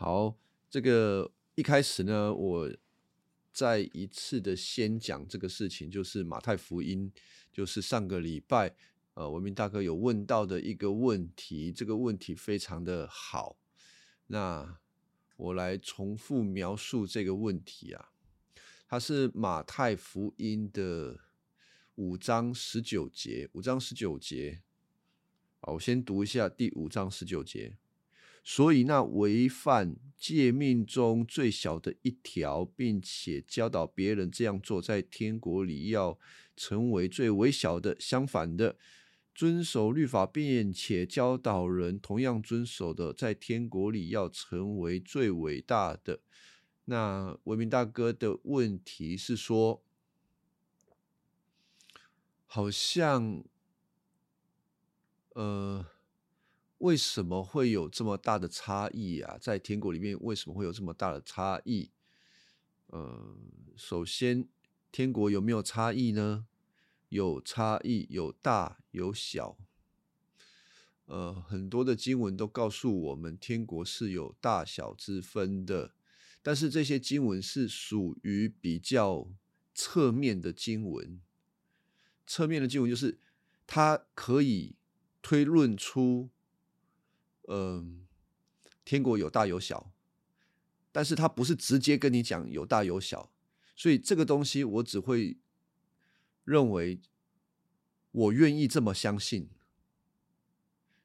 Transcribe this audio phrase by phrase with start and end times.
[0.00, 0.38] 好，
[0.70, 2.72] 这个一开始呢，我
[3.52, 7.12] 再一次的先讲这个事情，就是马太福音，
[7.52, 8.76] 就是上个礼拜，
[9.14, 13.58] 呃，文明大哥有问到的一个问题，这个问题非常的好。
[14.28, 14.78] 那
[15.36, 18.10] 我来重复描述这个问题啊，
[18.86, 21.18] 它是马太福音的
[21.96, 24.62] 五章十九节，五章十九节。
[25.58, 27.74] 好，我先读一下第五章十九节。
[28.50, 36.18] 所以，那违反诫命中最小的一条，并且教导别人这样做，在天国里要
[36.56, 38.78] 成为最微小的；相反的，
[39.34, 46.20] 遵守律法并且教导人同样遵守的，在天国里要成为最伟大的。
[46.86, 49.82] 那文明大哥的问题是说，
[52.46, 53.44] 好像，
[55.34, 55.84] 呃。
[56.78, 59.36] 为什么会有这么大的差异啊？
[59.40, 61.90] 在天国里面，为什么会有这么大的差异？
[62.86, 63.36] 呃，
[63.76, 64.48] 首先，
[64.92, 66.46] 天国有没有差异呢？
[67.08, 69.58] 有差异，有大有小。
[71.06, 75.94] 呃，很多的经文都告诉我们，天国是有大小之分的。
[76.42, 79.28] 但是这些经文是属于比较
[79.74, 81.20] 侧面的经文。
[82.24, 83.18] 侧面的经文就是
[83.66, 84.76] 它可以
[85.20, 86.30] 推论出。
[87.50, 88.06] 嗯，
[88.84, 89.90] 天国有大有小，
[90.92, 93.32] 但是他不是直接跟你讲有大有小，
[93.74, 95.38] 所以这个东西我只会
[96.44, 97.00] 认为
[98.10, 99.48] 我愿意这么相信，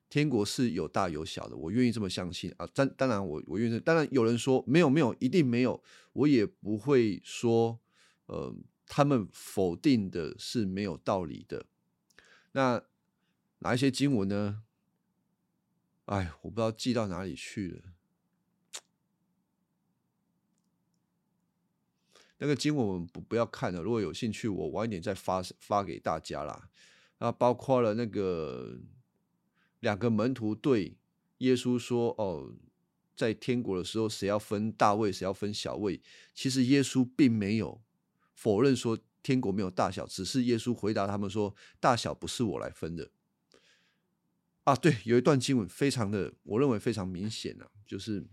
[0.10, 2.68] 天国是有大有小的，我愿意这么相信啊。
[2.68, 7.80] 当当然，我我愿意，当然有人说没有没有，一定没有，我也不会说，
[8.26, 8.54] 呃，
[8.86, 11.66] 他们否定的是没有道理的。
[12.52, 12.84] 那
[13.60, 14.64] 哪一些经文呢？
[16.06, 17.82] 哎，我不知道寄到哪里去了。
[22.40, 26.70] 那个经我们不不要看了，如果有兴趣，我晚一点再发发给大家啦。
[27.20, 28.82] 那包括了那个
[29.80, 30.98] 两个门徒对
[31.38, 32.54] 耶稣说：“哦，
[33.16, 36.02] 在天国的时候，谁要分大位，谁要分小位？”
[36.36, 37.82] 其实耶稣并没有
[38.34, 43.10] 否认说天国没有大小，只是耶稣回答他们说：“大小不是我来分的。”
[44.64, 48.26] 啊，对，有一段经文非常的，我认为非常明显啊，就是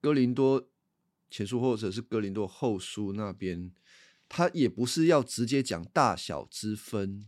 [0.00, 0.68] 哥林多
[1.30, 3.72] 前书或者是哥林多后书那边，
[4.28, 7.26] 他也不是要直接讲大小之分，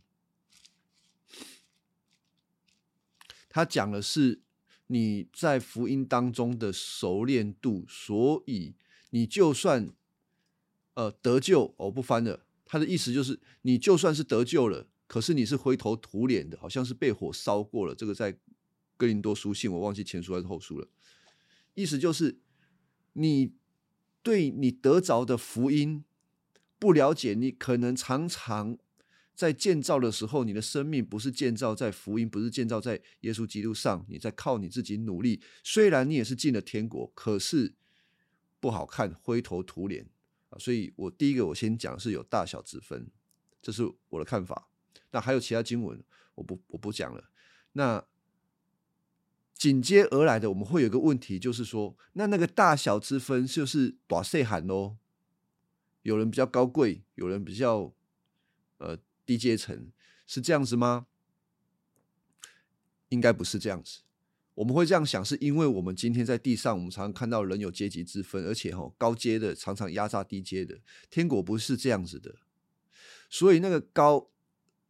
[3.48, 4.42] 他讲的是
[4.88, 8.74] 你在福音当中的熟练度，所以
[9.08, 9.90] 你就算
[10.92, 14.88] 呃得救，我不翻了，他的意思就是你就算是得救了。
[15.12, 17.94] 可是你是灰头土脸的，好像是被火烧过了。
[17.94, 18.34] 这个在
[18.96, 20.88] 哥林多书信，我忘记前书还是后书了。
[21.74, 22.40] 意思就是，
[23.12, 23.52] 你
[24.22, 26.02] 对你得着的福音
[26.78, 28.78] 不了解，你可能常常
[29.34, 35.42] 在建造的时候，你的生命不是建造在福音，不是建造在耶稣基督上，你在靠你自己努力。
[35.62, 37.74] 虽然你也是进了天国，可是
[38.58, 40.08] 不好看，灰头土脸
[40.48, 40.56] 啊。
[40.58, 43.10] 所以我第一个我先讲是有大小之分，
[43.60, 44.70] 这是我的看法。
[45.12, 46.02] 那还有其他经文，
[46.34, 47.30] 我不我不讲了。
[47.74, 48.04] 那
[49.54, 54.96] 紧接而来的，我们会有一个问题，就是说，那那个大小之分，就是短岁喊喽？
[56.02, 57.94] 有人比较高贵，有人比较
[58.78, 59.92] 呃低阶层，
[60.26, 61.06] 是这样子吗？
[63.10, 64.00] 应该不是这样子。
[64.54, 70.80] 我们会这样想，是因为我们今天在地上，我们常常看到人有阶级之分，而且哈高阶的常常压榨低阶的。
[71.08, 72.34] 天国不是这样子的，
[73.30, 74.31] 所以那个高。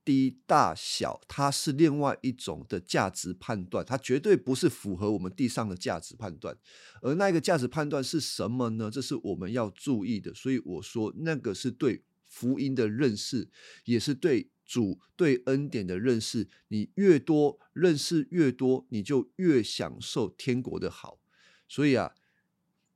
[0.04, 6.56] 低大小，它是另外一种的价值判断，它绝对不是符合我们地上的价值判断。
[7.00, 8.90] 而那个价值判断是什么呢？
[8.90, 10.34] 这是我们要注意的。
[10.34, 13.48] 所以我说，那个是对福音的认识，
[13.84, 16.48] 也是对主对恩典的认识。
[16.69, 21.20] 你越多认识越多，你就越享受天国的好。
[21.69, 22.12] 所以啊，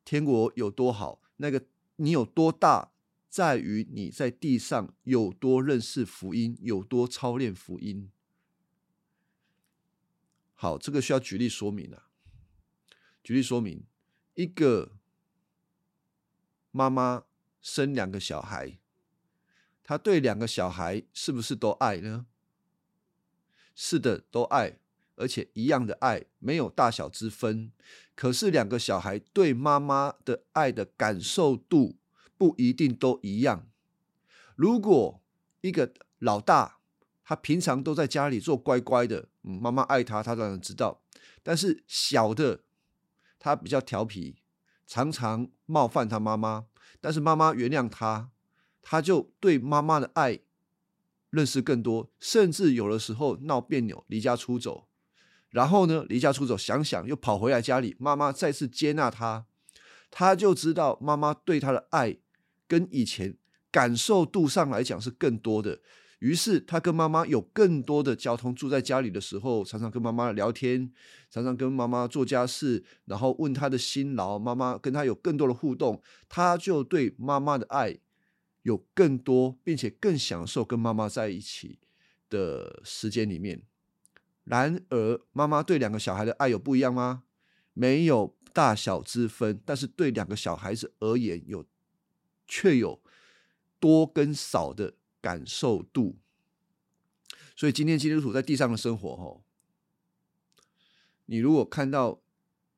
[0.04, 1.64] 天国有多好，那个
[1.96, 2.92] 你有多大。
[3.36, 8.10] 在于你在地上有多认识福音，有多操练福音。
[10.54, 12.08] 好，这个需要举例说明啊。
[13.22, 13.84] 举例说明，
[14.36, 14.96] 一个
[16.70, 17.24] 妈妈
[17.60, 18.78] 生两个小孩，
[19.84, 22.24] 她对两个小孩是不是都爱呢？
[23.74, 24.78] 是的，都爱，
[25.16, 27.70] 而且一样的爱，没有大小之分。
[28.14, 31.98] 可是两个小孩对妈妈的爱的感受度。
[32.38, 33.66] 不一定都一样。
[34.54, 35.22] 如果
[35.60, 36.78] 一个老大，
[37.24, 41.02] 他平常都在家里做乖乖的，嗯，妈妈爱他，他当然知道。
[41.42, 42.60] 但是小的，
[43.38, 44.36] 他比较调皮，
[44.86, 46.66] 常常冒犯他妈妈，
[47.00, 48.30] 但是妈妈原谅他，
[48.80, 50.40] 他就对妈妈的爱
[51.30, 54.88] 认识更多，甚至有的时候闹别扭，离家出走。
[55.50, 59.46] 然后呢，离家出走，想想又跑回来家里，妈妈再次接纳他，
[60.10, 62.18] 他就知道妈妈对他的爱
[62.66, 63.36] 跟以前
[63.70, 65.80] 感受度上来讲是更多的。
[66.20, 70.90] 于是他跟妈妈有更多的交通，住在家里的时候，常常跟妈妈聊天，
[71.30, 77.98] 常常跟妈妈做家事，然后问他的辛劳，妈妈跟他有更多的互动，他就对妈妈的爱
[78.62, 81.78] 有更多，并且更享受跟妈妈在一起
[82.30, 83.62] 的时间里面。
[84.44, 87.24] 然而，妈妈对两个小孩的爱有不一样吗？
[87.74, 91.66] 没有大小之分，但是对两个小孩子而言，有
[92.46, 93.00] 却有
[93.78, 94.94] 多跟少的。
[95.18, 96.18] 感受度，
[97.56, 99.42] 所以今天基督徒在地上的生活，哦，
[101.24, 102.22] 你如果看到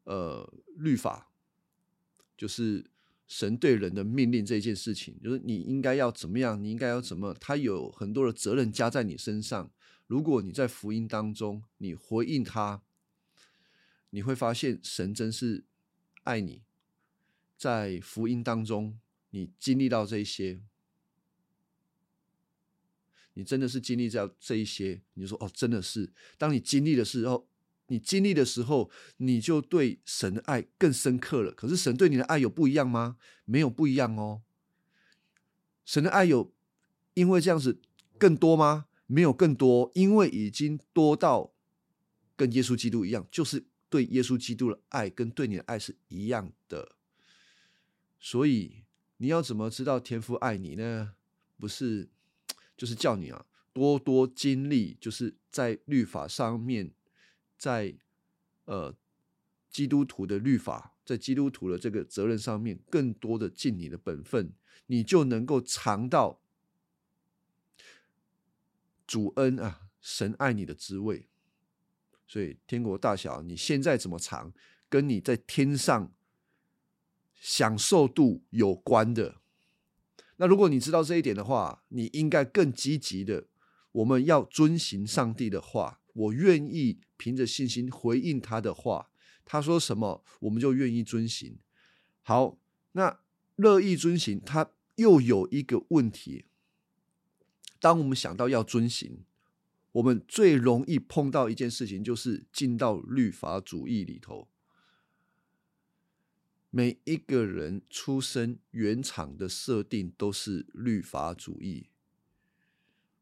[0.04, 1.30] 呃律法，
[2.38, 2.90] 就是
[3.26, 9.70] 神对人的命令这件事情，就是你应该要怎么样，你应该要怎么，他有很多的责任加在你身上。
[10.06, 12.80] 如果你在福音当中，你回应他，
[14.08, 15.66] 你会发现神真是
[16.22, 16.62] 爱你，
[17.58, 18.98] 在福音当中，
[19.30, 20.60] 你经历到这一些。
[23.34, 26.12] 你真的是经历到这一些，你就说哦，真的是。
[26.36, 27.48] 当你经历的时候，
[27.86, 31.52] 你经历的时候，你就对神的爱更深刻了。
[31.52, 33.16] 可是神对你的爱有不一样吗？
[33.44, 34.42] 没有不一样哦。
[35.84, 36.52] 神的爱有
[37.14, 37.80] 因为这样子
[38.18, 38.86] 更多吗？
[39.06, 41.54] 没有更多，因为已经多到
[42.34, 46.96] 跟耶稣基督一样，就是对耶稣基督的爱跟对你的爱是一样的。
[48.18, 48.82] 所以
[49.18, 51.14] 你要怎么知道天父爱你呢？
[51.58, 52.08] 不是。
[52.76, 56.92] 就是叫你啊，多多经历，就是在律法上面，
[57.56, 57.96] 在
[58.66, 58.94] 呃
[59.68, 64.52] 基督徒的律法，在基督徒的这个责任上面，更多的尽你的本分，
[64.86, 66.40] 你就能够尝到
[69.04, 71.26] 主恩啊，神爱你的滋味。
[72.28, 74.52] 所以天国大小，你现在怎么尝，
[74.88, 76.12] 跟你在天上
[77.38, 79.36] 享受度有关的。
[80.36, 83.46] 那如果你知道这一点的话，你应该更积极的。
[83.92, 89.10] 我们要遵行上帝的话，我愿意凭着信心回应他的话。
[89.44, 91.58] 他说什么，我们就愿意遵行。
[92.22, 92.58] 好，
[92.92, 93.20] 那
[93.56, 96.44] 乐意遵行，他又有一个问题。
[97.80, 99.24] 当我们想到要遵行，
[99.92, 104.48] 我们最容易碰到一件事情，就是进到律法主义里头。
[106.70, 111.88] 每一个人出生原厂的设定都是律法主义，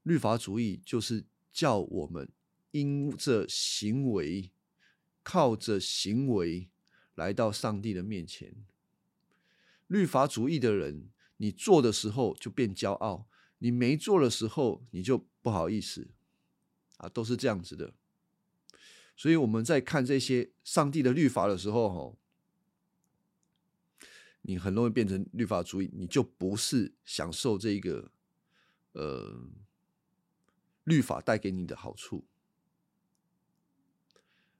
[0.02, 2.28] 律法主义就是叫我们
[2.72, 4.50] 因着行为，
[5.22, 6.68] 靠着行为
[7.14, 8.52] 来到上帝的面前。
[9.86, 13.28] 律法主义的人，你做的时候就变骄傲，
[13.58, 16.08] 你没做的时候你就不好意思，
[16.96, 17.94] 啊，都是这样子的。
[19.16, 22.18] 所以我们在看这些上帝的律法的时候，吼。
[24.48, 28.12] 你很容易变成律法主义，你就不是享受这个
[28.92, 29.40] 呃
[30.84, 32.24] 律法带给你的好处。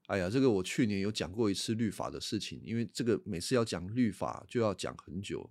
[0.07, 5.49] 哎呀，这个我去年有讲过一次律法的事情，因为这个每次要讲律法就要讲很久，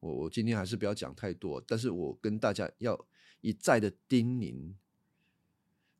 [0.00, 3.06] 我我今天还是不要讲太多，但是我跟大家要
[3.40, 4.74] 一再的叮咛：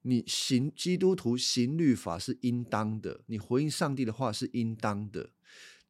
[0.02, 5.30] 你行基督徒行律法是应当的，你回应上帝的话是应当的，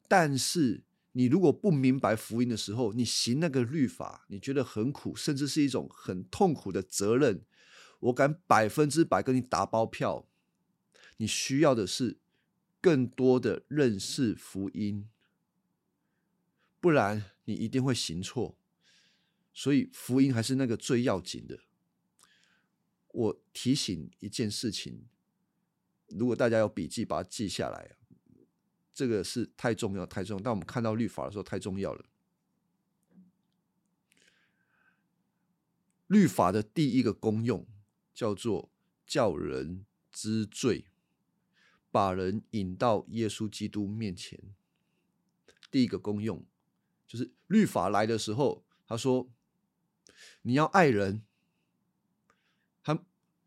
[0.07, 0.83] 但是。
[1.17, 7.43] 你如果不明白福音的时候，你行那个律法，你觉得很苦，甚至是一种很痛苦的责任。
[8.01, 10.27] 我敢百分之百跟你打包票，
[11.17, 12.19] 你需要的是
[12.79, 15.09] 更多的认识福音，
[16.79, 18.55] 不然你一定会行错。
[19.51, 21.61] 所以福音还是那个最要紧的。
[23.07, 25.07] 我提醒一件事情，
[26.09, 27.96] 如果大家有笔记，把它记下来。
[28.97, 30.43] 这个是太重要，太重要。
[30.43, 32.03] 当我们看到律法的时候，太重要了。
[36.07, 37.67] 律法的第一个功用
[38.11, 38.71] 叫做
[39.05, 40.87] 叫人知罪，
[41.91, 44.41] 把人引到耶稣基督面前。
[45.69, 46.43] 第一个功用
[47.05, 49.29] 就是律法来的时候，他说
[50.41, 51.21] 你要爱人，
[52.81, 53.05] 他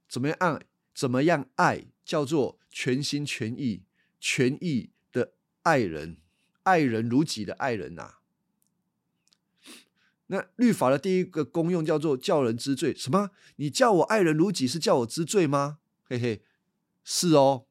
[0.09, 0.61] 怎么样爱？
[0.95, 1.89] 怎么样爱？
[2.05, 3.83] 叫做全心全意、
[4.21, 4.93] 全意。
[5.63, 6.19] 爱人，
[6.63, 8.15] 爱人如己的爱人呐。
[10.27, 12.95] 那律法的第一个功用叫做叫人知罪。
[12.95, 13.31] 什么？
[13.57, 15.81] 你叫我爱人如己，是叫我知罪吗？
[16.05, 16.43] 嘿嘿，
[17.03, 17.67] 是哦。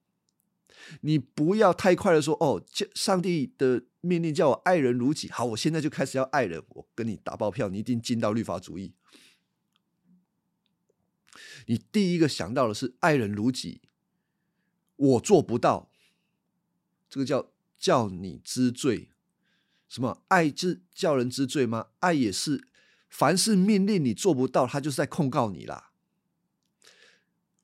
[1.01, 2.63] 你不要太快的说哦，
[2.95, 6.63] 上帝的命令叫我爱人如己，好，我现在就开始要爱人。
[6.69, 8.93] 我跟你打包票，你一定进到律法主义。
[11.67, 13.81] 你第一个想到的是爱人如己，
[14.95, 15.91] 我做不到，
[17.09, 19.09] 这个叫叫你知罪。
[19.87, 21.87] 什么爱之叫人知罪吗？
[22.01, 22.67] 爱也是，
[23.09, 25.91] 凡是命令你做不到，他就是在控告你啦。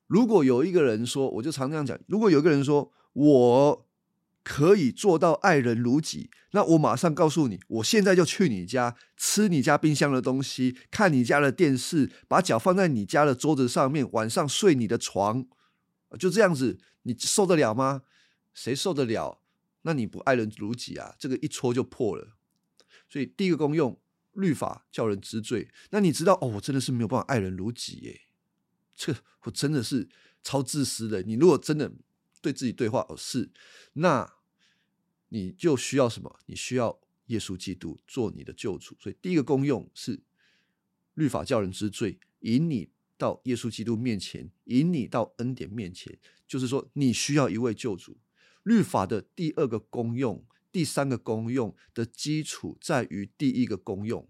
[0.08, 3.88] 如果有一个人说，我就常这样讲，如果有一个人说我
[4.44, 15.46] 可以做到爱人如己，那我马上告诉你，我现在就去你家吃你家冰箱的东西，看你家的电视，把脚放在你家的桌子上面，晚上睡你的床，
[16.20, 18.04] 就这样子，你受得了吗？
[18.54, 19.42] 谁受得了？
[19.88, 21.16] 那你不爱人如己啊？
[21.20, 22.36] 这个一戳就破了。
[23.08, 24.02] 所以第一个功用，
[24.34, 25.70] 律法叫人知罪。
[25.92, 28.22] 那你知道哦，我真的是没有办法爱人如己耶。
[28.96, 30.10] 这我真的是
[30.42, 31.22] 超自私的。
[31.22, 31.94] 你如果真的
[32.42, 33.52] 对自己对话哦是，
[33.94, 34.34] 那
[35.30, 36.40] 你就需要什么？
[36.48, 38.98] 你需要耶稣基督做你的救主。
[39.00, 40.20] 所以第一个功用是
[41.14, 42.90] 律法叫人知罪，引你
[43.20, 46.18] 到耶稣基督面前，引你到恩典面前。
[46.48, 48.18] 就是说，你需要一位救主。
[48.66, 54.28] 律法的第二个功用、第三个功用的基础在于第一个功用，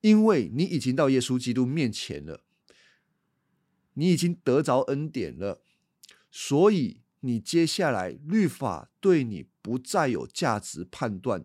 [0.00, 2.44] 因为你已经到耶稣基督面前了，
[3.94, 5.60] 你已经得着恩典了，
[6.30, 11.44] 所以你接下来律法对你不再有价值判断，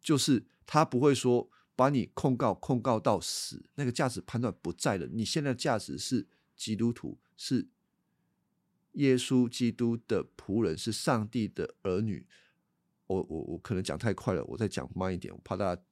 [0.00, 5.06] 就是他不会说把你控告控告到死，那个价值判断不在了。
[5.06, 7.68] 你现在的价值是基督徒，是。
[8.92, 12.26] 耶稣基督的仆人是上帝的儿女。
[13.06, 15.82] 我我我可能讲太快了，我再讲慢一点，我怕大家。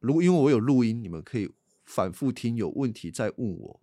[0.00, 1.50] 如果因为我有录音，你们可以
[1.84, 3.80] 反复听，有问题再问我。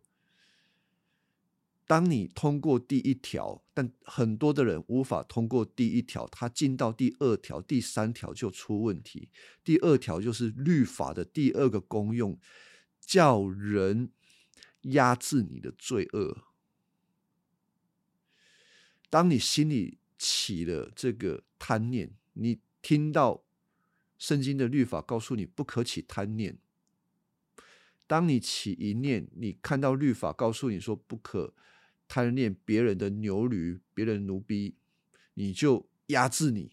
[1.86, 9.30] 当你通过第一条，但很多的人无法通过第一条，他进到第二条、第三条就出问题。
[9.64, 12.40] 第二条就是律法的第二个功用，
[13.02, 14.12] 叫人
[14.82, 16.53] 压制你的罪恶。
[19.14, 23.44] 当你心里起了这个贪念，你听到
[24.18, 26.58] 圣经的律法告诉你不可起贪念。
[28.08, 31.54] 当你起一念，你看到律法告诉你说不可
[32.08, 34.74] 贪恋别人的牛驴、别人奴婢，
[35.36, 36.72] 你就压制你，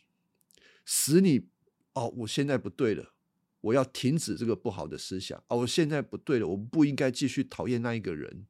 [0.86, 1.46] 使你
[1.92, 3.12] 哦，我现在不对了，
[3.60, 8.46] 我要停止这个不好的思想哦，我现在不对了，我不应该继续讨厌那一个人。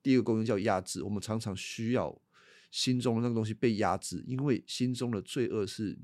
[0.00, 2.22] 第一个功能叫压制，我们常常需要。
[2.70, 5.98] 心中的那个东西被压制，因为心中的罪恶是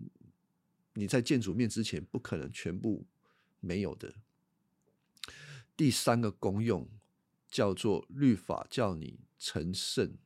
[0.94, 3.06] 你在见主面之前不可能全部
[3.60, 4.14] 没有的。
[5.76, 6.88] 第三个功用
[7.50, 10.16] 叫做律法，叫你成圣，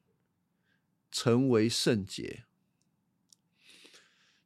[1.11, 2.45] 成为圣洁。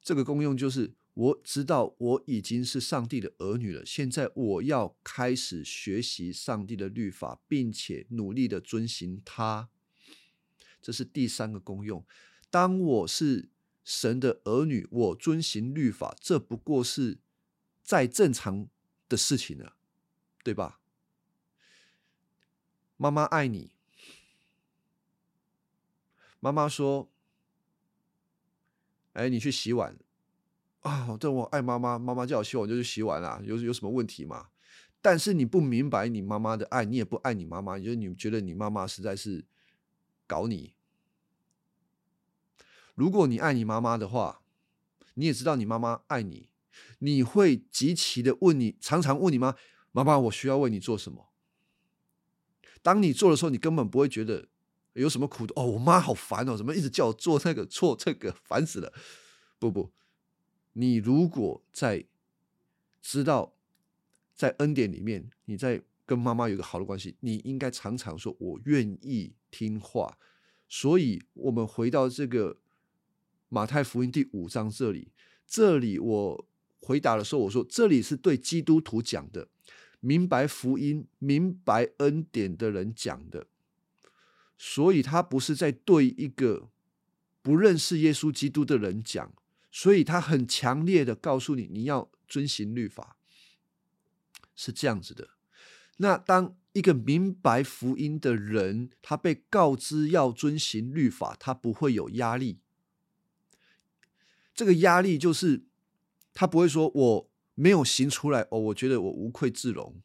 [0.02, 9.70] 这个功用就是我知道我已经是上帝的儿女了，现在我要开始学习上帝的律法，并且努力的遵行它。
[10.84, 12.04] 这是第三个功用。
[12.50, 13.48] 当我是
[13.82, 17.16] 神的儿女，我遵行律法，这不过是
[17.82, 18.68] 再正常
[19.08, 19.76] 的事情了，
[20.42, 20.80] 对吧？
[22.98, 23.72] 妈妈爱你，
[26.38, 27.10] 妈妈说
[29.14, 29.98] ：“哎，你去洗碗
[30.80, 34.50] 啊！”但我爱妈妈，妈妈叫我洗碗就去洗碗啦，有有什么问题吗？
[35.00, 39.46] 但是你不明白你妈妈的爱，你也不爱你妈妈，因为你觉得你妈妈实在是。
[40.26, 40.74] 搞你！
[42.94, 44.42] 如果你爱你妈妈的话，
[45.14, 46.48] 你也知道你妈妈爱你，
[46.98, 49.56] 你会极其的问你，常常问你妈
[49.92, 51.30] ：“妈妈，我需要为你做什么？”
[52.82, 54.48] 当你做的时候，你根本不会觉得
[54.92, 55.52] 有什么苦的。
[55.56, 58.92] 哦，我妈好烦哦，怎么一直叫我做那个做这个，烦死了！
[59.58, 59.92] 不不，
[60.74, 62.06] 你如果在
[63.00, 63.54] 知道
[64.34, 65.82] 在恩典里面，你在。
[66.06, 70.18] 跟妈妈有个好的关系，你应该常常说“我愿意听话”。
[70.66, 72.56] 所以，我们回到这个
[73.48, 75.12] 马太福音第五章这里，
[75.46, 76.46] 这里我
[76.80, 79.46] 回答的时候，我说这里是对基督徒讲的，
[80.00, 83.46] 明白福音、明白恩典的人讲的，
[84.58, 86.70] 所以他不是在对一个
[87.40, 89.32] 不认识耶稣基督的人讲，
[89.70, 93.16] 所以他很强烈的告诉你，你要遵行律法，
[94.56, 95.33] 是这样子的。
[95.98, 102.58] 那当一个明白福音的人，他被告知要遵行律法，他不会有压力。
[104.54, 105.64] 这个压力就是
[106.32, 110.02] 他不会说我没有行出来哦，我觉得我无愧自容，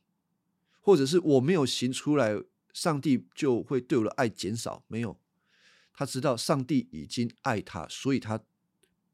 [0.79, 2.39] 或者是我没有行出来，
[2.73, 4.83] 上帝就会对我的爱减少。
[4.87, 5.19] 没有，
[5.93, 8.39] 他知道上帝已经爱他，所以他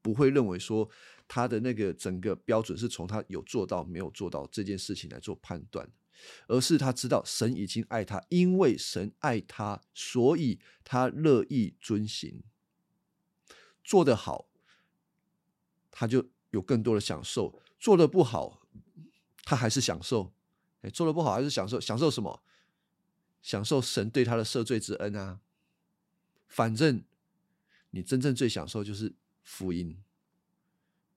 [0.02, 0.88] 不会认为说
[1.26, 5.88] 他的那个整个标准是从他有做到没有做到这件事情来做判断，
[6.48, 12.42] 而是他知道神已经爱他，因为神爱他，所以他乐意遵行，
[13.82, 14.48] 做得好，
[15.90, 18.62] 他就有更多的享受；做得不好，
[19.44, 20.32] 他还是享受。
[20.82, 21.80] 哎，做得不好还是享受？
[21.80, 22.42] 享受什么？
[23.42, 25.40] 享受神对他的赦罪之恩啊！
[26.48, 27.04] 反正
[27.90, 30.02] 你真正最享受就是福音，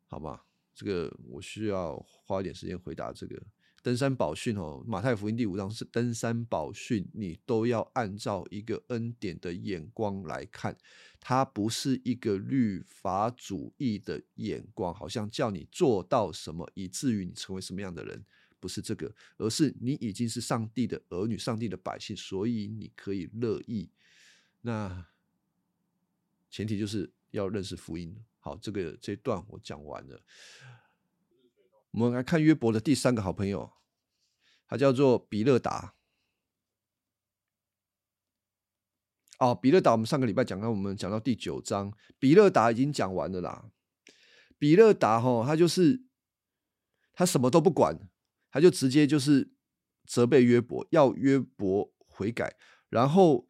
[0.07, 0.45] 好吧？
[0.75, 3.41] 这个我需要花一点时间回答这个
[3.89, 4.83] 登山宝训哦。
[4.85, 10.77] 马太福音第五章是登山宝训，你都要按照一个恩典的眼光来看，
[11.19, 18.23] 它不是一个律法主义的眼光，好像叫你做到什么，以至于你成为什么样的人，
[18.59, 23.89] 不是这个，而是你已经是上帝的儿女，上帝的百姓，所以你可以乐意。
[24.61, 25.03] 那。
[26.51, 28.15] 前提就是要认识福音。
[28.39, 30.19] 好，这个这段我讲完了。
[31.91, 33.73] 我们来看约伯的第三个好朋友，
[34.67, 35.95] 他叫做比勒达。
[39.39, 43.71] 哦，比勒达，我们上个礼拜讲到，我们讲到第九章，比勒达已经讲完了啦。
[44.57, 46.03] 比勒达哈，他就是
[47.13, 47.97] 他什么都不管，
[48.51, 49.53] 他就直接就是
[50.05, 52.57] 责备约伯，要约伯悔改。
[52.89, 53.47] 然后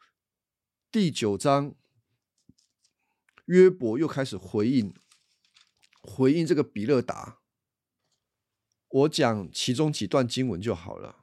[0.91, 1.75] 第九章。
[3.45, 4.93] 约伯又开始回应，
[6.03, 7.38] 回应这个比勒达。
[8.89, 11.15] 我讲其中几段经文就好了。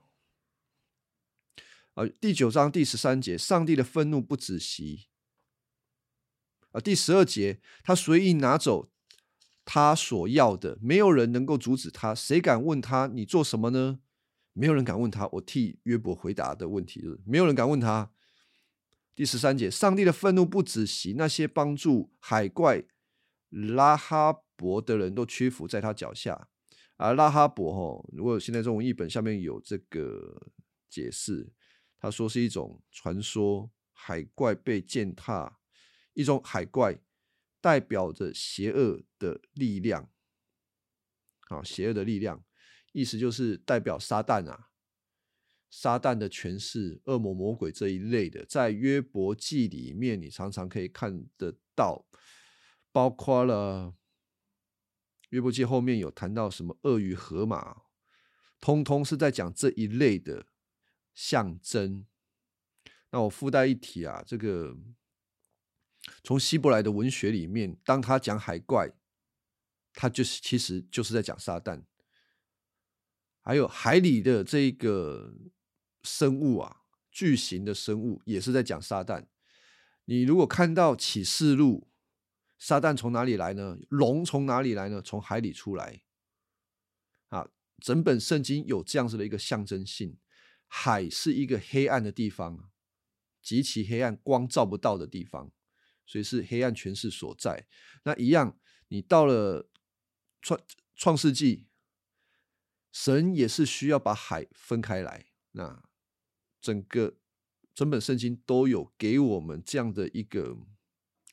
[1.94, 5.08] 啊，第九章第十三节，上帝的愤怒不止息。
[6.70, 8.90] 啊，第十二节，他随意拿走
[9.64, 12.14] 他所要的，没有人能够阻止他。
[12.14, 14.00] 谁敢问他你做什么呢？
[14.52, 15.26] 没有人敢问他。
[15.32, 18.12] 我替约伯回答的问题是，没有人敢问他。
[19.14, 22.85] 第十三节，上帝的愤怒不止息，那些帮助海怪
[23.49, 26.49] 拉哈伯的人都屈服在他脚下。
[26.97, 30.50] 而拉哈伯，哈，如果现在这种译本下面有这个
[30.89, 31.52] 解释，
[31.99, 35.59] 他说是一种传说，海怪被践踏，
[36.15, 36.99] 一种海怪
[37.61, 40.11] 代表着邪恶的力量，
[41.49, 42.45] 好，邪恶的力量，
[42.93, 44.71] 意思就是代表撒旦啊。
[45.69, 52.06] 撒旦的权势、恶魔、魔鬼这一类的，在约伯记里面，你常常可以看得到，
[52.93, 53.95] 包括了
[55.30, 57.82] 约伯记后面有谈到什么鳄鱼、河马，
[58.60, 60.47] 通通是在讲这一类的
[61.15, 62.06] 象征。
[63.10, 64.76] 那我附带一提啊，这个
[66.23, 68.93] 从希伯来的文学里面，当他讲海怪，
[69.93, 71.82] 他就是其实就是在讲撒旦，
[73.41, 75.34] 还有海里的这个。
[76.08, 79.26] 生物啊，巨型的生物也是在讲撒旦。
[80.04, 81.89] 你如果看到启示录，
[82.58, 83.78] 撒旦从哪里来呢？
[83.88, 85.02] 龙从哪里来呢？
[85.02, 86.02] 从海里出来。
[87.28, 90.19] 啊，整本圣经有这样子的一个象征性。
[90.69, 92.71] 海是一个黑暗的地方，
[93.40, 95.52] 极其黑暗，光照不到的地方，
[96.04, 97.69] 所以是黑暗权势所在。
[98.02, 99.71] 那一样，你到了
[100.42, 100.60] 创
[100.97, 101.69] 创世纪，
[102.90, 105.26] 神也是需要把海分开来。
[105.52, 105.84] 那
[106.60, 107.16] 整个
[107.73, 110.58] 整本圣经都有给我们这样的一个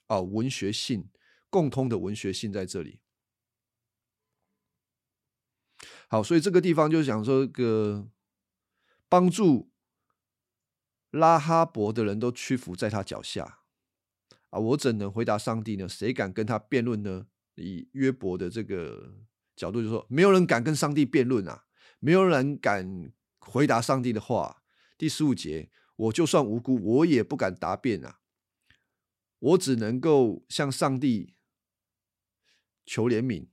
[0.06, 1.10] 啊文学性
[1.54, 3.00] 共通的文学性在这里。
[6.08, 8.10] 好，所以这个地方就是讲说，个
[9.08, 9.72] 帮助
[11.12, 13.60] 拉哈伯的人都屈服在他脚下
[14.50, 14.58] 啊！
[14.58, 15.88] 我怎能回答上帝呢？
[15.88, 17.28] 谁敢跟他辩论呢？
[17.54, 19.14] 以约伯的这个
[19.56, 21.66] 角度就说，没有人敢跟上帝辩论啊，
[22.00, 24.64] 没有人敢回答上帝的话。
[24.98, 28.22] 第十五节，我就算无辜，我也不敢答辩啊！
[29.40, 31.36] 我只能够向上帝
[32.86, 33.48] 求怜悯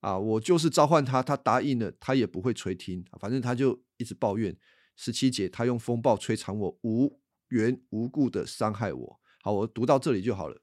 [0.00, 0.18] 啊！
[0.18, 4.56] 我就是召唤他，他答应了，他也不会垂听，反正他就一直抱怨。
[4.96, 9.20] 十七节，他用风暴摧残我，无缘无故的伤害我。
[9.42, 10.62] 好，我读到这里就好了。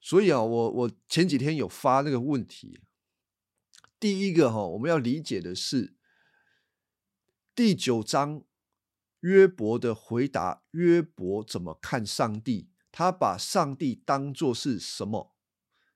[0.00, 2.80] 所以啊，我我前几天有发那个问题，
[3.98, 5.96] 第一个哈，我们要理解的是。
[7.54, 8.44] 第九章，
[9.20, 12.68] 约伯的回答：约伯怎么看上帝？
[12.90, 15.33] 他把上帝当做是什么？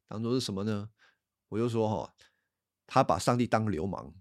[0.08, 0.90] 当做是什么呢？
[1.50, 2.14] 我就说哈，
[2.86, 4.14] 他把上帝当流氓，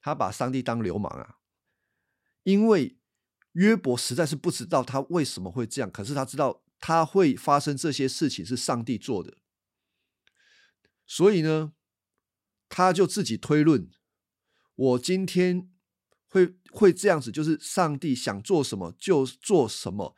[0.00, 1.38] 他把上帝当流氓啊！
[2.42, 2.98] 因为
[3.52, 9.38] 约伯实在是不知道他为什么会这样，可是他知道他会发生这些事情是上帝做的，
[11.06, 11.72] 所以呢，
[12.68, 13.90] 他就自己推论。
[14.74, 15.70] 我今天
[16.28, 20.16] 会会这样子，就是上帝想做什么就做什么，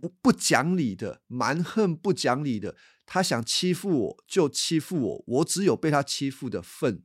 [0.00, 2.74] 不不讲理的、蛮横不讲理的，
[3.10, 7.02] 他想欺负我就欺负我，我只有被他欺负的份。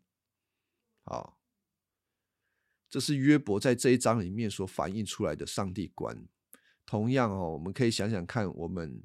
[1.05, 1.39] 好，
[2.89, 6.27] 这是约伯在这一章里面所反映出来的上帝观。
[6.85, 9.01] 同样哦，我们可以想想看，我们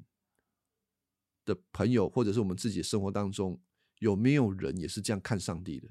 [1.45, 3.61] 的朋友或者是我们自己生活当中，
[3.99, 5.87] 有没有人也是这样看上帝的？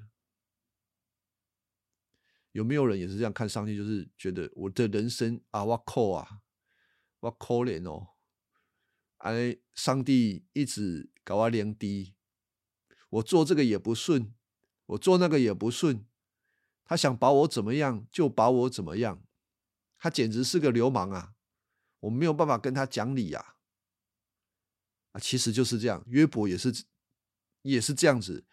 [2.51, 3.75] 有没有人也是这样看上帝？
[3.75, 6.41] 就是觉得我的人生啊，我扣啊，
[7.21, 8.09] 我可怜哦，
[9.19, 12.15] 哎，上帝一直搞我连低，
[13.09, 14.33] 我做这个也不顺，
[14.87, 16.05] 我做那个也不顺，
[16.85, 19.21] 他想把我怎么样就把我怎么样，
[19.97, 21.33] 他简直是个流氓啊！
[21.99, 23.55] 我没有办法跟他讲理呀，
[25.11, 26.01] 啊，其实就是这样。
[26.07, 26.85] 约伯也是，
[27.63, 28.45] 也是这样子，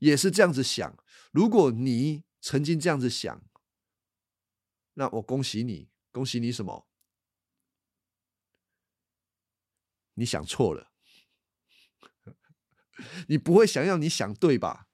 [0.00, 1.02] 也是这样子想。
[1.32, 3.42] 如果你曾经这样子想，
[4.92, 6.89] 那我恭喜你，恭喜你什么？
[10.20, 10.92] 你想错了，
[13.28, 14.86] 你不会想要你想对吧？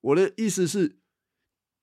[0.00, 1.00] 我的意思是，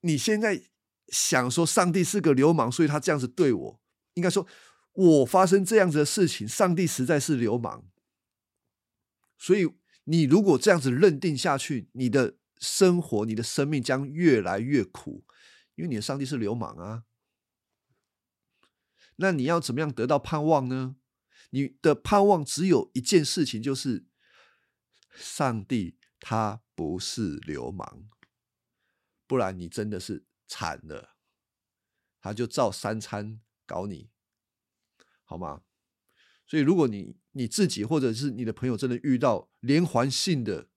[0.02, 0.70] 你现在
[1.08, 3.82] 想说上帝是个流氓，所以他这样子对我。
[4.13, 4.46] 应该说，
[4.94, 7.89] 我发生这样子的事情，上帝实在是流氓。
[9.38, 9.67] 所以，
[10.04, 15.26] 你如果这样子认定下去，你的生活、你的生命将越来越苦，
[15.74, 17.06] 因为你的上帝是流氓啊。
[19.15, 20.96] 那你要怎么样得到盼望呢？
[21.52, 24.06] 你的盼望只有一件事情，就是
[25.14, 28.10] 上帝他不是流氓，
[29.26, 31.16] 不然你真的是惨了。
[32.20, 33.40] 他就照三餐。
[33.64, 34.10] 搞你，
[35.24, 35.62] 好吗？
[36.46, 40.68] 所以，如果你你自己或者是你的朋友真的遇到连环性的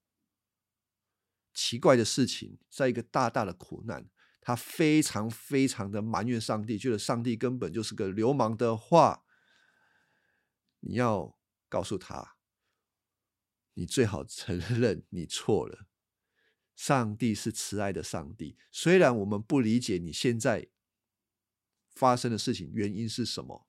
[1.53, 4.09] 奇怪的事情，在一个大大的苦难，
[4.41, 9.24] 他非常非常的埋怨上帝，觉得上帝根本就是个流氓的话，
[10.87, 12.37] 你要告诉他，
[13.75, 15.87] 你最好承 认你错了。
[16.75, 20.69] 上帝是慈爱的上帝，虽然我们不理解你现在。
[21.95, 23.69] 发生的事情原因是什么？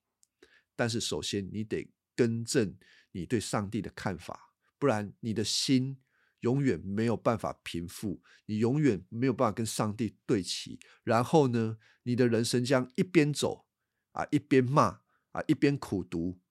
[0.76, 2.76] 但是首先你得更正
[3.12, 6.02] 你对上帝的看法，不然你的心
[6.40, 10.80] 永远没有办法平复，你永远没有办法跟上帝对齐。
[11.04, 13.68] 然后呢，你的人生将一边走
[14.14, 16.42] 啊一边骂啊一边苦读，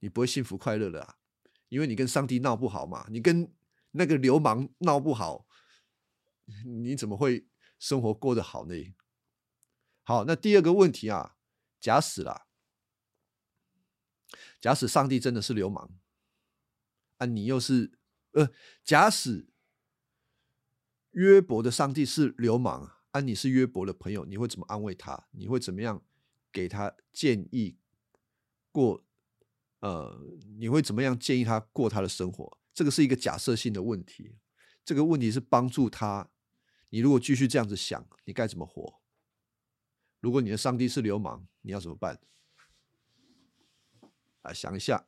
[0.00, 1.16] 你不会幸福快乐的啊，
[1.68, 3.52] 因为你跟上帝闹不好嘛，你跟
[3.92, 5.46] 那个流氓闹不好，
[6.64, 7.46] 你怎么会
[7.78, 8.94] 生活过得好呢？
[10.04, 11.36] 好，那第二个问题啊，
[11.80, 12.46] 假使啦，
[14.60, 15.98] 假使上帝真的是流氓
[17.18, 17.98] 啊，你又是
[18.32, 18.50] 呃，
[18.84, 19.48] 假使
[21.10, 25.28] 约伯的上帝是流氓啊，你是约伯的朋友，你会怎么安慰他？
[25.32, 26.04] 你会怎么样
[26.52, 27.78] 给他建议
[28.70, 29.04] 过？
[29.80, 30.20] 呃，
[30.58, 32.58] 你会怎么样建议他过他的生活？
[32.74, 34.36] 这个是一个假设性的问题，
[34.84, 36.30] 这个问题是帮助他。
[36.90, 39.00] 你如果继续这样子想，你该怎么活？
[40.20, 42.20] 如果你的上帝是流氓，你要怎么办？
[44.42, 45.06] 啊，想一下。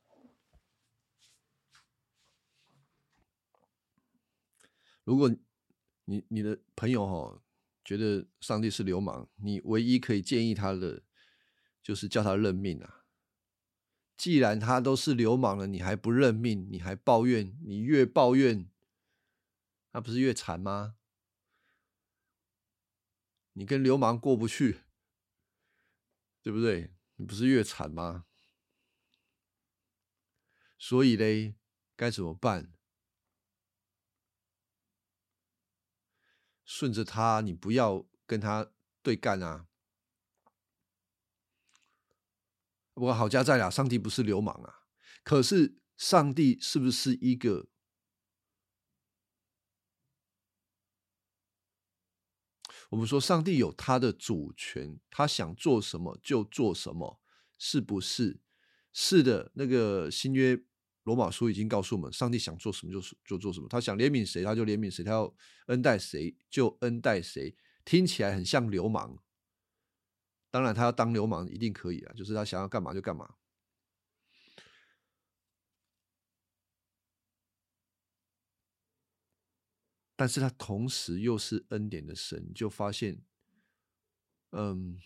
[5.05, 5.35] 如果
[6.05, 7.43] 你你的朋友哈
[7.85, 11.03] 觉得上帝是流氓，你唯一可以建议他的
[11.83, 13.00] 就是叫他认命啊。
[14.21, 18.71] 既然他都是流氓了，你还不认命，你还抱怨，你越抱怨，
[19.93, 20.97] 那不是越惨吗？
[23.55, 24.83] 你跟流氓过不去。
[26.43, 26.93] 对不对？
[27.17, 28.27] 你不是越惨吗？
[30.79, 31.55] 所以嘞，
[31.97, 32.75] 该怎么办？
[36.67, 38.71] 顺着他，你不要跟他
[39.03, 39.70] 对干啊！
[42.95, 44.83] 我好家在啊，上帝不是流氓啊，
[45.23, 47.69] 可是上帝是不是一个？
[52.91, 57.21] 我们说，上帝有他的主权，他想做什么就做什么，
[57.57, 58.41] 是不是？
[58.93, 60.61] 是的，那个新约
[61.05, 65.33] 罗马书已经告诉我们，上帝想做什么就就做什么，他想怜悯谁他就怜悯谁，他要
[65.67, 67.57] 恩待谁就恩待谁。
[67.85, 69.23] 听起来很像流氓，
[70.51, 73.37] 当然他要当流氓一定可以啊，就是他想要干嘛就干嘛。
[80.17, 83.23] 但是他同时又是恩典的神，就发现，
[84.51, 85.01] 嗯，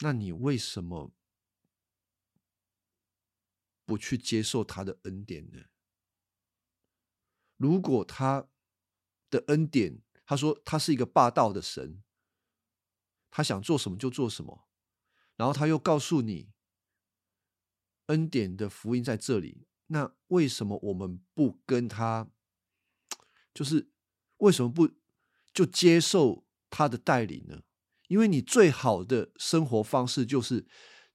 [0.00, 1.12] 那你为什么
[3.84, 5.66] 不去接受他的恩典呢？
[7.56, 8.48] 如果他
[9.30, 12.02] 的恩典，他说他是一个霸道的神，
[13.30, 14.68] 他想做什么就做什么，
[15.36, 16.50] 然后他又告诉你，
[18.06, 22.30] 恩典的福音在这里，那为什么我们不跟他，
[23.54, 23.90] 就是
[24.38, 24.90] 为什么不
[25.52, 27.62] 就接受他的带领呢？
[28.08, 30.66] 因为你最好的生活方式就是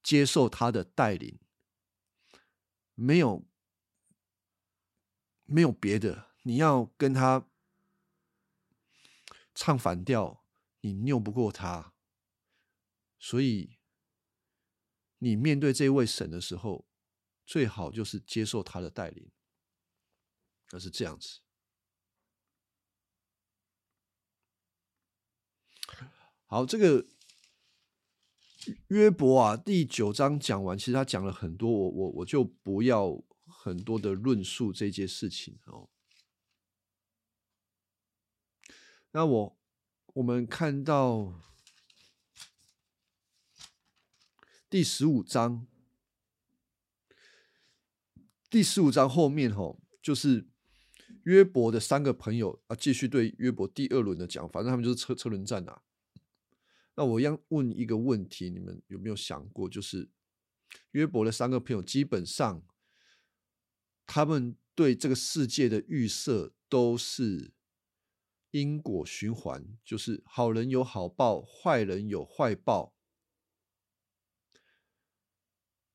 [0.04, 1.40] 接受他的带领，
[2.94, 3.48] 没有
[5.46, 7.48] 没有别的，你要跟他
[9.56, 10.44] 唱反调，
[10.82, 11.93] 你拗不过他，
[13.24, 13.78] 所以。
[15.26, 16.86] 你面对这位神的时候，
[17.46, 19.32] 最好就是接受他的带领，
[20.72, 21.40] 而是这样子。
[26.46, 27.08] 好，这个
[28.90, 35.90] 约伯啊，第九章讲完，其实他讲了很多，我我我就不要很多的论述这件事情哦。
[39.12, 39.58] 那我
[40.16, 41.53] 我们看到。
[44.74, 45.68] 第十五章，
[48.50, 50.48] 第十五章后面吼，就是
[51.26, 55.84] 约伯的三个朋友啊，继续对约伯第二轮的讲，反正他们就是车车轮战啊。
[56.96, 60.10] 那我要问一个问题，你们有没有想过，就是
[60.94, 62.66] 约伯的三个朋友，基本上
[64.08, 67.54] 他们对这个世界的预设都是
[68.50, 72.96] 因果循环，就是好人有好报，坏人有坏报。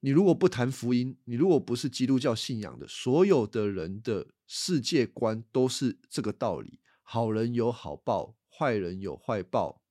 [0.00, 9.82] 你如果不谈福音，你如果不是基督教信仰的，所有的人的世界观都是这个道理：好人有好报，坏人有坏报。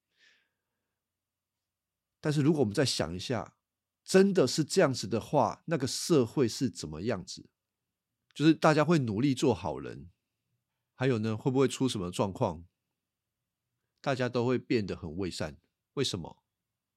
[2.21, 3.57] 但是如果我们再想一下，
[4.03, 7.49] 真的是这样子的话，那个社会是怎么样子？
[8.33, 10.09] 就是大家会努力做好人，
[10.95, 12.65] 还有呢，会不会出什么状况？
[13.99, 15.59] 大家都会变得很伪善。
[15.95, 16.41] 为什么？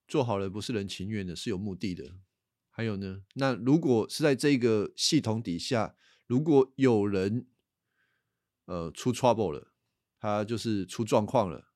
[0.07, 2.20] 做好人不是人情愿的，是有目的的。
[2.81, 3.23] 还有呢？
[3.35, 5.95] 那如果是在这个系统底下，
[6.27, 7.47] 如果有人
[8.64, 9.75] 呃出 trouble 了，
[10.19, 11.75] 他就是出状况了，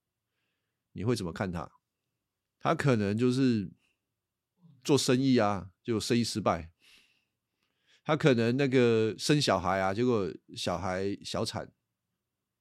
[0.92, 1.70] 你会怎么看他？
[2.58, 3.70] 他可能就是
[4.82, 6.70] 做生意啊，就生意失败；
[8.02, 11.70] 他可能那个生小孩啊，结果小孩小产，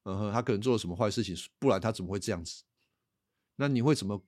[0.03, 2.65] 嗯哼，他可能做了什么坏事情，不然他怎么会这样子？
[3.56, 4.25] 那你会怎么？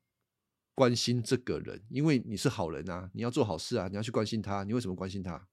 [0.76, 4.66] 关心这个人，因为你是好人啊，你要做好事啊，你要去关心他。
[4.66, 5.48] 你为什么关心他？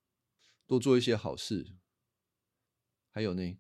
[0.66, 1.76] 多做一些好事。
[3.08, 3.56] 还有呢，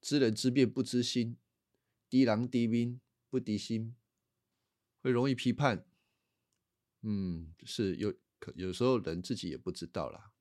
[0.00, 1.36] 知人知面不知心，
[2.08, 3.94] 低狼低兵不敌心，
[5.02, 5.86] 会容易批判。
[7.02, 10.32] 嗯，是有可有时候人自己也不知道啦。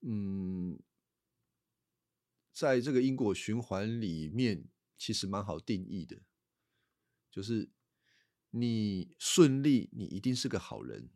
[0.00, 0.80] 嗯，
[2.52, 4.64] 在这个因果循环里面，
[4.98, 6.22] 其实蛮好定义的，
[7.30, 7.70] 就是。
[8.54, 11.08] 你顺利，你一定是个好人；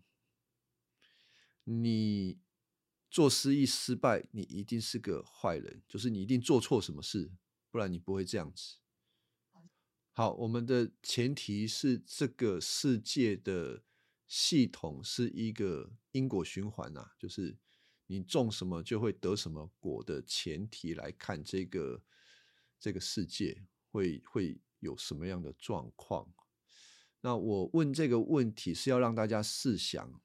[1.64, 2.38] 你
[3.10, 5.82] 做失意失败，你一定是个坏人。
[5.86, 7.30] 就是你一定做错什么事，
[7.70, 8.76] 不然你不会这样子。
[10.12, 13.82] 好，我们的前提是这个世界的
[14.26, 17.58] 系统是一个因果循环啊，就是
[18.06, 22.02] 你种什么就会得什么果的前提来看，这个
[22.80, 26.32] 这个世界会会有什么样的状况。
[27.26, 30.22] 那我问这个问题是要让大家试想，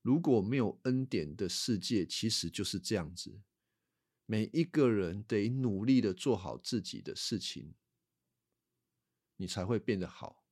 [0.00, 3.42] 如果没有恩典的世界，其实就是这样子，
[4.24, 7.74] 每一个人得努力的做好自己的事情，
[9.36, 10.46] 你才会变得好。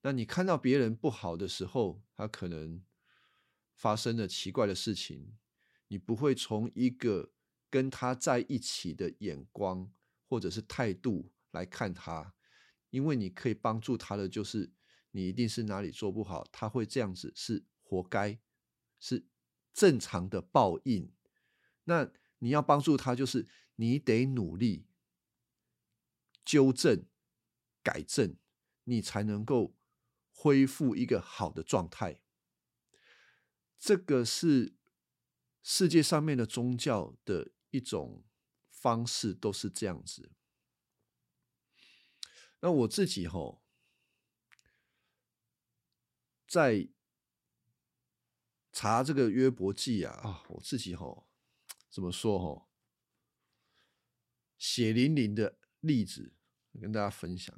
[0.00, 2.82] 那你看到别人不好的时候，他可能
[3.76, 5.36] 发生了奇怪的事情，
[5.88, 7.34] 你不会从一个
[7.68, 9.92] 跟他在一起的眼光
[10.26, 12.34] 或者是态度来看他，
[12.88, 14.72] 因为你可以帮助他的就是。
[15.16, 18.40] 你一定是哪里做不好，他会这样子是活该，
[18.98, 19.28] 是
[19.72, 21.14] 正常的报应。
[21.84, 23.46] 那你要帮助他，就是
[23.76, 24.88] 你得努力
[26.44, 27.06] 纠正、
[27.80, 28.36] 改正，
[28.82, 29.76] 你才能够
[30.32, 32.20] 恢复一个好的状态。
[33.78, 34.74] 这个是
[35.62, 38.24] 世界上面的宗教的一种
[38.68, 40.32] 方式，都是这样子。
[42.58, 43.63] 那我自己吼。
[46.54, 46.88] 在
[48.70, 51.26] 查这个约伯记啊啊，我自己吼
[51.90, 52.68] 怎么说吼，
[54.56, 56.32] 血淋淋的例子
[56.80, 57.52] 跟大家分享。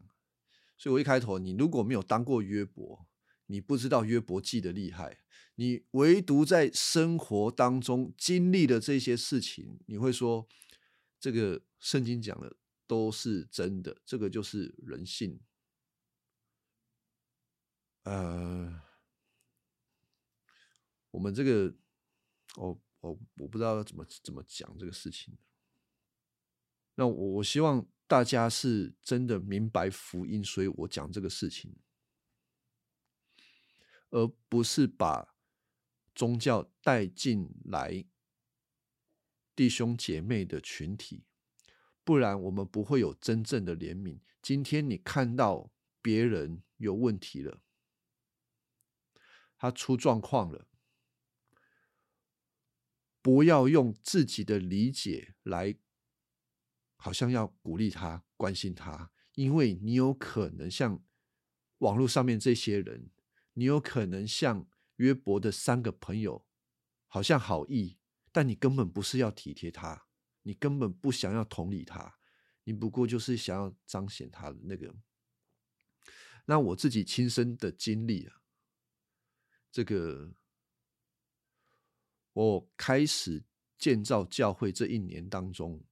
[0.79, 3.07] 所以我一开头，你如果没有当过约伯，
[3.49, 5.23] 你不知道约伯记的厉害。
[5.57, 10.49] 你唯独在生活当中经历的这些事情，你会说
[11.21, 12.57] 这个圣经讲的
[12.87, 15.39] 都是真的，这个就是人性。
[18.05, 18.86] 呃。
[21.17, 21.75] 我们这个
[22.57, 25.35] 我我我不知道要怎么怎么讲这个事情。
[26.97, 31.75] 那我我希望大家是真的明白福音，所以我讲这个事情，
[34.11, 35.35] 而不是把
[36.15, 38.05] 宗教带进来
[39.55, 41.25] 弟兄姐妹的群体，
[42.05, 44.21] 不然我们不会有真正的怜悯。
[44.43, 47.63] 今天你看到别人有问题了，
[49.57, 50.69] 他出状况了，
[53.27, 55.75] 不要用自己的理解来，
[56.95, 61.05] 好像要鼓励他、关心他，因为你有可能像
[61.79, 63.11] 网络上面这些人，
[63.55, 66.47] 你有可能像约伯的三个朋友，
[67.09, 67.99] 好像好意，
[68.31, 70.07] 但你根本不是要体贴他，
[70.43, 72.21] 你根本不想要同理他。
[72.63, 74.95] 你不过就是想要彰显他的那个，
[76.45, 78.37] 那我自己亲身的经历啊，
[79.73, 80.33] 这个
[82.37, 83.45] 我开始
[83.79, 85.83] 建造教会这一年当中，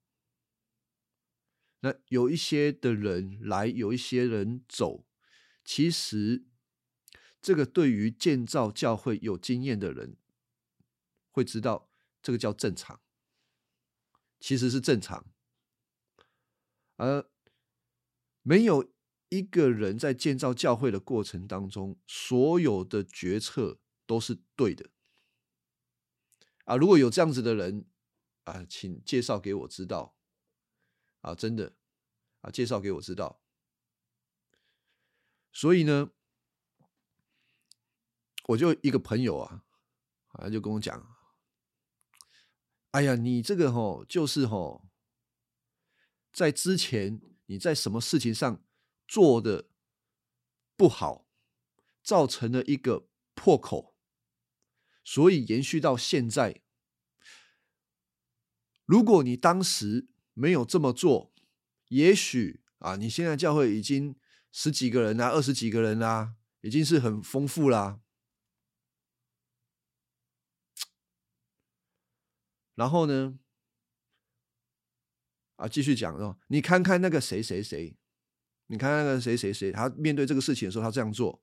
[1.80, 5.06] 那有一些的人来，有一些人走，
[5.64, 6.44] 其实
[7.40, 10.18] 这个对于建造教会有经验的人
[11.30, 11.90] 会知道，
[12.22, 13.00] 这个叫正常，
[14.38, 15.26] 其实是正常。
[16.96, 17.26] 而
[18.42, 18.92] 没有
[19.30, 24.90] 一个人在建造教会的过程当中，所有的决策都是对的
[26.64, 26.76] 啊！
[26.76, 27.86] 如果有这样子的人
[28.44, 30.16] 啊，请介绍给我知道
[31.20, 31.34] 啊！
[31.34, 31.76] 真的
[32.40, 33.40] 啊，介绍给我知道。
[35.52, 36.10] 所以呢，
[38.48, 39.64] 我就一个朋友啊，
[40.28, 41.16] 啊，就跟我讲
[42.92, 44.88] ：“哎呀，你这个吼，就是吼。”
[46.32, 48.64] 在之前，你在什么事情上
[49.06, 49.68] 做的
[50.76, 51.28] 不好，
[52.02, 53.93] 造成了一个破口，
[55.04, 56.62] 所以延续到现在。
[58.86, 61.32] 如果你当时没有这么做，
[61.88, 64.16] 也许啊，你现在教会已经
[64.50, 68.00] 十几个人啊，二十几个人啦，已经是很丰富啦。
[72.74, 73.38] 然后呢？
[75.56, 76.38] 啊，继续讲哦。
[76.48, 77.96] 你看看那个谁谁谁，
[78.66, 81.42] 你看看那个谁谁谁，他面对这个事情的时候，他这样做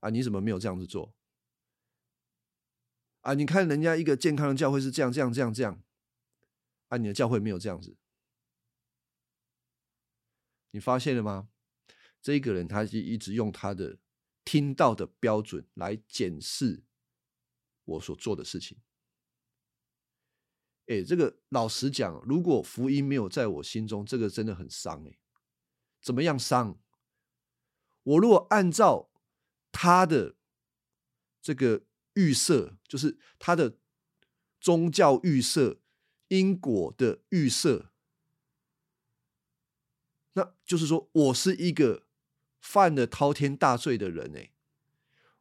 [0.00, 1.15] 啊，你怎么没有这样子做？
[3.26, 5.82] 啊，你看人家一个健康的教会是这样这样这样这样，
[6.86, 7.96] 啊，你的教会没有这样子，
[10.70, 11.48] 你发现了吗？
[12.22, 13.98] 这一个人他是一直用他的
[14.44, 16.84] 听到的标准来检视
[17.84, 18.78] 我所做的事情。
[20.86, 25.18] 哎，这个老实讲，如果福音没有在我心中，这个真的很伤哎。
[26.00, 26.78] 怎么样伤？
[28.04, 29.10] 我如果按照
[29.72, 30.36] 他的
[31.42, 31.84] 这个
[32.16, 33.78] 预设，就是他的
[34.60, 35.80] 宗教预设、
[36.28, 37.92] 因果的预设，
[40.32, 42.06] 那就是说我是一个
[42.60, 44.50] 犯了滔天大罪的人哎。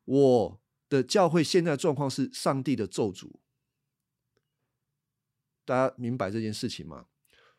[0.04, 3.32] 我的教会现在状况是上帝的咒诅。
[5.66, 7.08] 大家明白这件事情吗？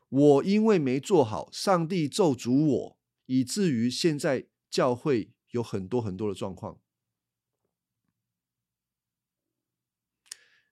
[0.08, 6.78] 我因为没做好，上帝咒诅我，以至于现在教会有很多很多的状况。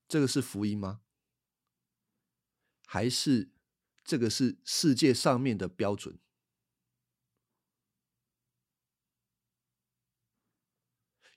[0.07, 1.01] 这个是福音吗？
[2.87, 3.51] 还是
[4.05, 6.19] 这个是世界上面的标准？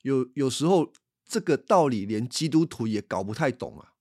[0.01, 0.93] 有有时候
[1.25, 3.95] 这个道理连基督徒也搞不太懂啊。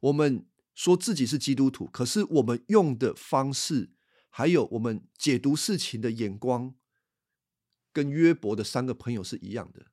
[0.00, 0.46] 我们。
[0.78, 3.90] 说自己是基督徒，可是我们用的方式，
[4.30, 6.76] 还有我们解读事情的眼光，
[7.92, 9.86] 跟约伯的三个朋友是一样的。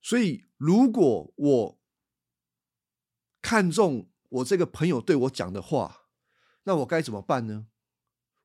[0.00, 1.80] 所以，如果我
[3.54, 6.08] 看中我这个朋友对我讲的话，
[6.64, 7.68] 那我该怎么办呢？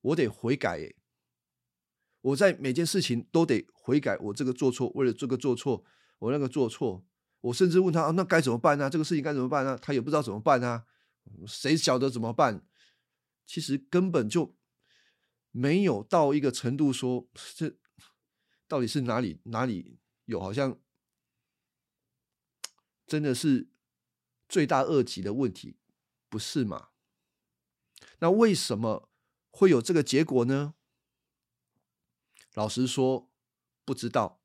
[0.01, 0.93] 我得悔改。
[2.21, 4.15] 我在每件事情都得悔改。
[4.19, 5.83] 我这个做错，为了这个做错，
[6.19, 7.03] 我那个做错。
[7.41, 8.87] 我甚至问他：“那该怎么办呢？
[8.87, 10.85] 这个事情该怎么办呢？”他也不知道怎么办啊，
[11.47, 12.63] 谁晓得怎么办？
[13.47, 14.55] 其实根本就
[15.49, 17.75] 没有到一个程度，说这
[18.67, 20.79] 到底是哪里哪里有，好像
[23.07, 23.71] 真的是
[24.49, 25.77] 罪大恶极的问题，
[26.27, 26.89] 不是吗？
[28.19, 29.09] 那为什么
[29.51, 30.73] 会有这个结果呢？
[32.55, 33.31] 老实说，
[33.85, 34.41] 不知道。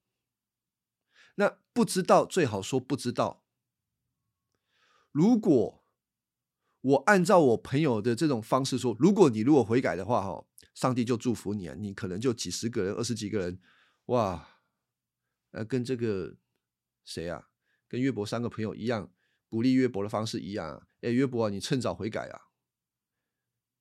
[1.37, 3.45] 那不知道最好说不知道。
[5.11, 5.85] 如果
[6.81, 13.59] 我按照我朋友的这种方式说，如果你如果悔改的话，哈，上帝就祝福你啊，你可能就几十个人、二十几个人，
[14.07, 14.61] 哇，
[15.53, 16.37] 呃，跟这个
[17.05, 17.49] 谁啊，
[17.89, 19.14] 跟约伯三个朋友一样，
[19.55, 22.51] 鼓励约伯的方式一样啊，哎，约伯啊，你趁早悔改啊，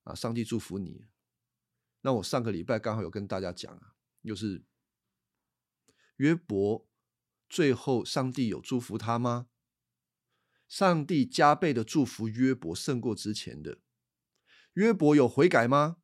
[0.03, 1.07] 啊，上帝祝福你。
[2.01, 4.63] 那我上个礼拜刚好有跟大家讲啊，就是
[6.17, 6.88] 约伯
[7.49, 9.47] 最后上帝有祝福他吗？
[10.67, 13.80] 上帝加倍的祝福约伯胜过之前的。
[14.74, 15.97] 约伯有悔改吗？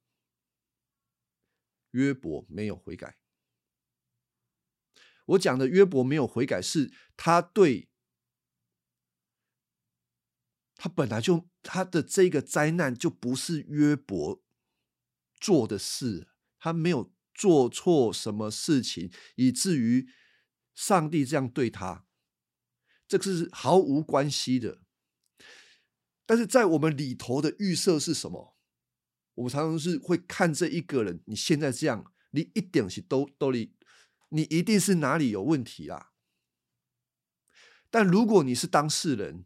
[1.92, 3.20] 约伯没有悔改。
[5.28, 7.88] 我讲的约伯没有悔改，是他对
[10.82, 14.42] 他本来就他的这个灾难就不是约伯
[15.38, 20.08] 做的事，他没有做错什么事情，以至于
[20.74, 22.06] 上帝这样对他。
[23.10, 24.82] 这个是毫无关系的，
[26.26, 28.56] 但是在我们里头的预设是什么？
[29.34, 33.74] 我们常常是会看这一个人，你现在这样，你一点是都都你，
[34.30, 36.12] 你一定是哪里有问题啊。
[37.90, 39.44] 但如果你是当事人，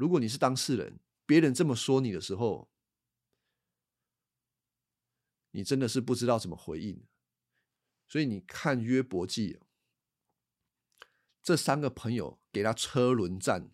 [0.00, 2.70] 如果你是当事人，别人这么说你的时候，
[5.50, 7.06] 你真的是不知道怎么回应。
[8.08, 9.60] 所以你看约伯记。
[11.42, 13.70] 这三个朋友给他车轮战，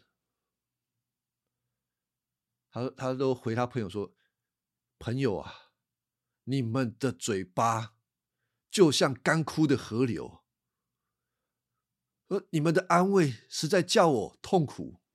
[2.73, 4.13] 他他都回他朋友说
[4.99, 5.71] ：“朋友啊，
[6.43, 7.95] 你们的嘴巴
[8.69, 10.43] 就像干枯的河流，
[12.27, 15.06] 而你们的安慰实在叫我痛苦。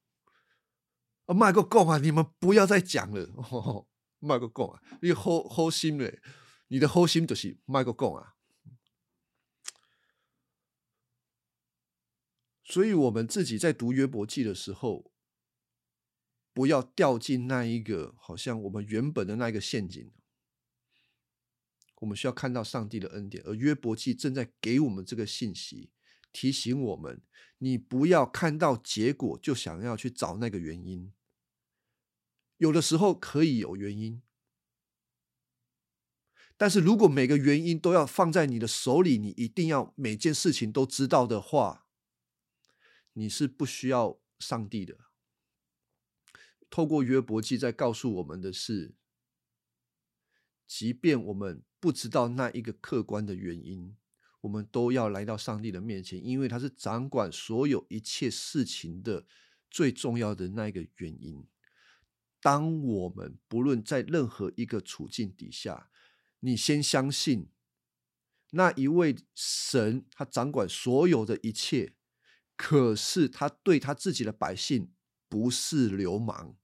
[1.26, 1.98] 啊，卖个够啊！
[1.98, 3.88] 你们不要再讲了，
[4.20, 4.82] 卖个够啊！
[5.02, 6.22] 你好好心嘞，
[6.68, 8.36] 你的好心就是卖个够啊。”
[12.64, 15.12] 所以，我们自己在读约伯记的时候，
[16.54, 20.12] 不要掉进那一个好像我们原本的那一个陷阱。
[21.98, 25.92] 我们需要看到上帝的恩典，而约伯记正在给我们这个信息，
[26.32, 27.22] 提醒我们：
[27.58, 31.14] 你不要看到结果就想要去找那个原因。
[32.58, 34.22] 有的时候可以有原因，
[36.56, 41.88] 但是如果每个原因都要放在你的手里，你一定要每件事情都知道的话。
[43.14, 44.98] 你是不需要上帝的。
[46.70, 48.96] 透过约伯记在告诉我们的是，
[50.66, 53.98] 即便我们不知道那一个客观的原因，
[54.42, 59.26] 我们都要来到上帝的面前，因为他是掌管所有一切事情的
[59.70, 61.46] 最重要的那一个原因。
[62.42, 65.90] 当我们不论在任何一个处境底下，
[66.40, 67.48] 你先相信
[68.50, 71.94] 那一位神，他掌管所有的一切。
[72.58, 74.92] 可是他对他自己的百姓
[75.28, 76.56] 不是流氓，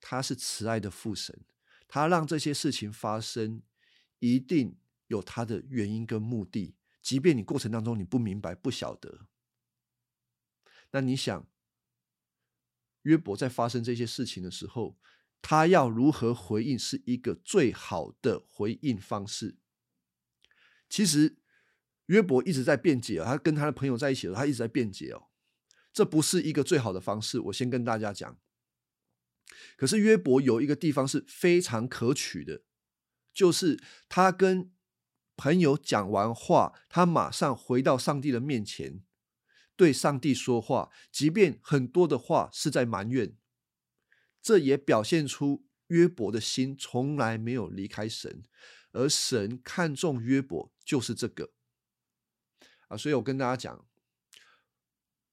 [0.00, 1.44] 他是慈爱的父神，
[1.86, 3.60] 他让这些事情发生，
[4.20, 6.76] 一定有他的原因跟目的。
[7.02, 9.26] 即便你过程当中你不明白、不晓得，
[10.90, 11.48] 那你想，
[13.02, 14.98] 约伯在发生这些事情的时候，
[15.40, 19.56] 他要如何回应，是一个最好的回应方式。
[20.88, 21.38] 其实。
[22.06, 25.26] 约伯一直在辩解，他跟他的朋友在一起的时候，他一直在辩解哦，
[25.92, 27.40] 这不是一个最好的方式。
[27.40, 28.38] 我先跟大家讲，
[29.76, 32.62] 可是约伯有一个地方是非常可取的，
[33.32, 34.70] 就是他跟
[35.36, 39.02] 朋友讲完话，他马上回到上帝的面前，
[39.76, 43.36] 对上帝说话，即便很多的话是在埋怨，
[44.40, 48.42] 这也表现出约伯的心从来没有离开神，
[48.92, 51.52] 而神看重约伯就是这个。
[52.88, 53.86] 啊，所以我跟大家讲，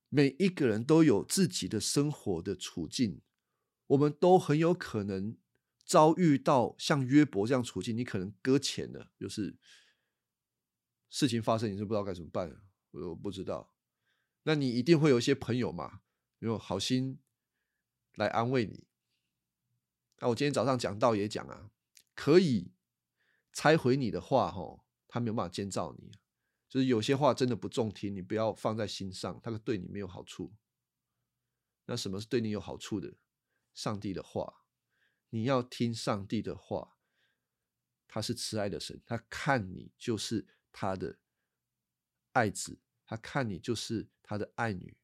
[0.09, 3.21] 每一个人都有自己的生活的处境，
[3.87, 5.37] 我们都很有可能
[5.85, 7.95] 遭遇到像约伯这样处境。
[7.95, 9.55] 你可能搁浅了，就是
[11.23, 12.61] 事情发生，你是不知道该怎么办。
[12.91, 13.73] 我我不知道，
[14.43, 16.01] 那你一定会有一些朋友嘛，
[16.39, 17.17] 有好心
[18.15, 18.85] 来安慰你。
[20.17, 21.71] 那我今天早上讲道也讲啊，
[22.13, 22.73] 可以
[23.53, 26.11] 拆毁你的话，吼，他没有办法建造你。
[26.67, 30.53] 就是有些话真的不中听，你不要放在心上，他对你没有好处。
[31.85, 33.13] 那什么是对你有好处的？
[33.73, 34.65] 上帝的话，
[35.29, 36.97] 你要听上帝的话。
[38.05, 41.17] 他是慈爱的神，他看你就是他的
[42.33, 44.97] 爱子，他看你就是他的爱女，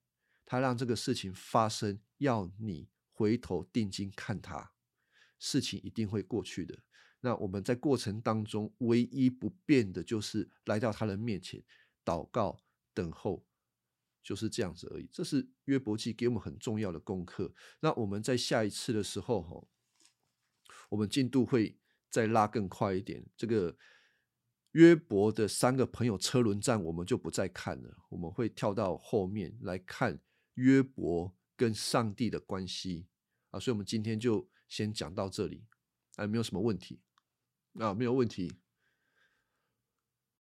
[0.46, 4.74] 他让这个事情发生，要你回头定睛看他，
[5.38, 6.80] 事情一定会过去的。
[7.22, 11.64] 那我们在过程当中唯一不变的就是来到他的面前
[12.04, 12.58] 祷告
[12.94, 13.46] 等候，
[14.24, 15.10] 就是这样子而已。
[15.12, 17.54] 这是约伯记给我们很重要的功课。
[17.82, 19.68] 那我们在下一次的时候，哈，
[20.90, 21.78] 我们进度会
[22.10, 23.26] 再拉更快一点。
[23.36, 23.78] 这个
[24.74, 30.20] 约伯的三个朋友车轮战，我们就不再看了，我们会跳到后面来看
[30.56, 33.08] 约伯跟上帝的关系
[33.50, 33.60] 啊。
[33.60, 35.66] 所以，我们今天就先讲到这里，
[36.18, 37.00] 啊，没有什么问题
[37.80, 38.52] 啊，没有问题。